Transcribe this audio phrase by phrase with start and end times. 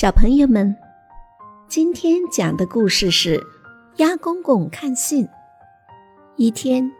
[0.00, 0.74] 小朋友们，
[1.68, 3.38] 今天讲的故事是
[3.96, 5.28] 鸭公公看信。
[6.36, 6.90] 一天，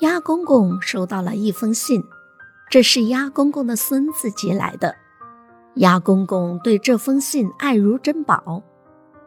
[0.00, 2.02] 鸭公公收到了一封信，
[2.68, 4.92] 这是鸭公公的孙子寄来的。
[5.74, 8.60] 鸭公公对这封信爱如珍宝，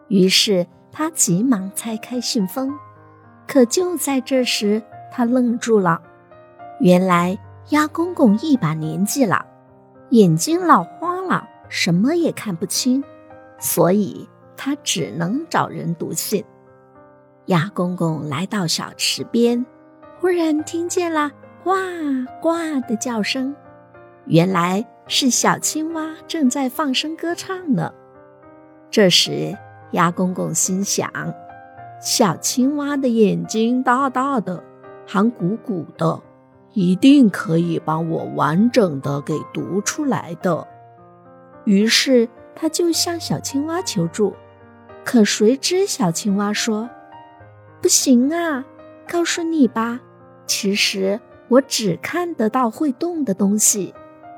[0.09, 2.69] 于是他急忙拆开信封。
[3.47, 6.01] 可就在这时，他愣住了。
[6.81, 7.39] 原来
[7.69, 9.45] 鸭公公一把年纪了，
[10.09, 13.01] 眼睛老花了，什么也看不清。
[13.61, 16.43] 所以他只能找人读信。
[17.45, 19.63] 鸭公公来到小池边，
[20.19, 21.31] 忽然听见了
[21.63, 21.71] 呱
[22.41, 22.49] 呱
[22.87, 23.55] 的叫声，
[24.25, 27.93] 原来是小青蛙正在放声歌唱呢。
[28.89, 29.55] 这时，
[29.91, 31.11] 鸭公公心想：
[32.01, 34.63] 小青蛙的眼睛大大的，
[35.05, 36.19] 还鼓鼓的，
[36.73, 40.67] 一定可以帮我完整的给读出来的。
[41.65, 42.27] 于是。
[42.55, 44.35] 他就向小青蛙求助，
[45.03, 46.89] 可谁知小青蛙说
[47.81, 48.63] ：“不行啊，
[49.07, 49.99] 告诉你吧，
[50.45, 53.93] 其实我只看得到会动的东西，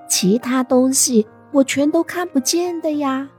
[0.08, 3.30] 其他东西我全都看不见的呀。”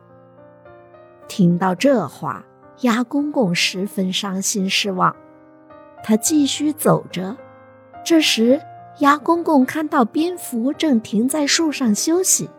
[1.29, 2.45] 听到这话，
[2.83, 5.17] 鸭公公十分伤心失望。
[6.03, 7.35] 他继续走着，
[8.05, 8.61] 这时
[8.99, 12.51] 鸭公公看到蝙蝠正停在树上休息，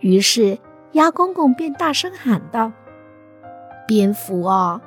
[0.00, 0.58] 于是。
[0.92, 2.72] 鸭公公便大声喊道
[3.86, 4.80] ：“蝙蝠啊，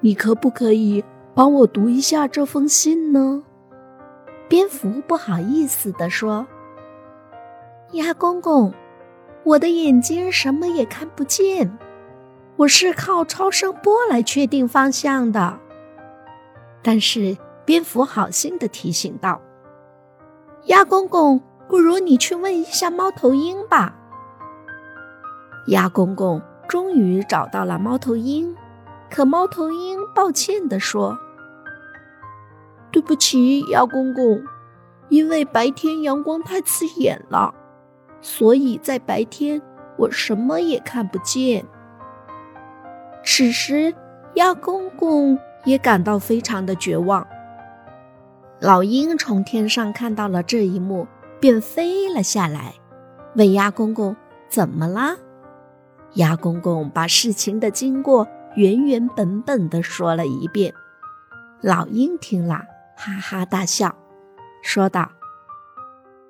[0.00, 3.42] 你可不可以帮我读一下这封信呢？”
[4.48, 6.46] 蝙蝠不好意思地说
[7.92, 8.72] ：“鸭公公，
[9.42, 11.76] 我的眼睛什么也看不见，
[12.56, 15.58] 我是靠超声波来确定方向的。”
[16.82, 19.40] 但是蝙蝠好心的提醒道
[20.66, 23.96] ：“鸭公公，不如你去问一下猫头鹰吧。”
[25.68, 28.56] 鸭公公终于找到了猫头鹰，
[29.10, 31.18] 可猫头鹰抱歉地说
[32.90, 34.42] ：“对不起，鸭公公，
[35.10, 37.54] 因为白天阳光太刺眼了，
[38.22, 39.60] 所以在白天
[39.98, 41.66] 我什么也看不见。”
[43.22, 43.94] 此时，
[44.36, 47.26] 鸭公公也感到非常的绝望。
[48.58, 51.06] 老鹰从天上看到了这一幕，
[51.38, 52.72] 便飞了下来，
[53.34, 54.16] 问鸭公公
[54.48, 55.18] ：“怎么啦？”
[56.14, 58.26] 鸭公公把事情的经过
[58.56, 60.72] 原原本本的说了一遍，
[61.60, 62.62] 老鹰听了
[62.96, 63.94] 哈哈大笑，
[64.62, 65.10] 说道：“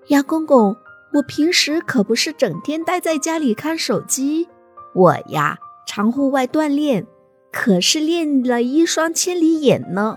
[0.09, 0.77] 鸭公公，
[1.15, 4.49] 我平时可不是整天待在家里看手机，
[4.94, 5.56] 我呀
[5.87, 7.06] 常户外锻炼，
[7.50, 10.17] 可是练了一双千里眼呢。”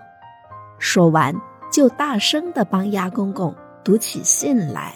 [0.79, 1.35] 说完，
[1.71, 4.93] 就大声的帮鸭公公读起信来。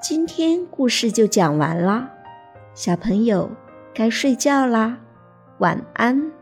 [0.00, 2.08] 今天故事就讲完了。
[2.72, 3.50] 小朋友，
[3.92, 4.96] 该睡觉啦，
[5.58, 6.39] 晚安。